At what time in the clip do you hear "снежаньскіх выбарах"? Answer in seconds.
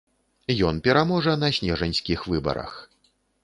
1.59-2.71